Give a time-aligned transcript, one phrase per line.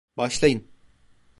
[0.17, 0.67] Başlayın.